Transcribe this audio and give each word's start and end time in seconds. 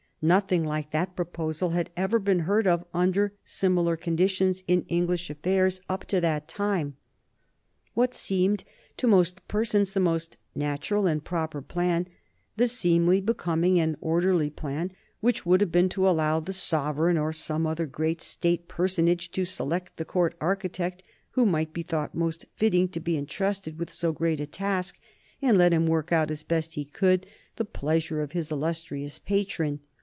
Nothing 0.23 0.63
like 0.63 0.91
that 0.91 1.15
proposal 1.15 1.71
had 1.71 1.89
ever 1.97 2.19
been 2.19 2.41
heard 2.41 2.67
of 2.67 2.85
under 2.93 3.33
similar 3.43 3.97
conditions 3.97 4.61
in 4.67 4.83
English 4.87 5.31
affairs 5.31 5.81
up 5.89 6.05
to 6.05 6.21
that 6.21 6.47
time. 6.47 6.95
What 7.95 8.13
seemed 8.13 8.63
to 8.97 9.07
most 9.07 9.43
persons 9.47 9.93
the 9.93 9.99
most 9.99 10.37
natural 10.53 11.07
and 11.07 11.23
proper 11.25 11.59
plan 11.59 12.05
the 12.55 12.67
seemly, 12.67 13.19
becoming, 13.19 13.79
and 13.79 13.95
orderly 13.99 14.51
plan 14.51 14.91
would 15.23 15.41
have 15.59 15.71
been 15.71 15.89
to 15.89 16.07
allow 16.07 16.39
the 16.39 16.53
sovereign 16.53 17.17
or 17.17 17.33
some 17.33 17.63
great 17.91 18.21
State 18.21 18.67
personage 18.67 19.31
to 19.31 19.43
select 19.43 19.97
the 19.97 20.05
Court 20.05 20.35
architect 20.39 21.01
who 21.31 21.47
might 21.47 21.73
be 21.73 21.81
thought 21.81 22.13
most 22.13 22.45
fitting 22.55 22.87
to 22.89 22.99
be 22.99 23.17
intrusted 23.17 23.79
with 23.79 23.89
so 23.89 24.11
great 24.13 24.39
a 24.39 24.45
task, 24.45 24.99
and 25.41 25.57
let 25.57 25.73
him 25.73 25.87
work 25.87 26.11
out, 26.11 26.29
as 26.29 26.43
best 26.43 26.75
he 26.75 26.85
could, 26.85 27.25
the 27.55 27.65
pleasure 27.65 28.21
of 28.21 28.33
his 28.33 28.51
illustrious 28.51 29.17
patron. 29.17 29.79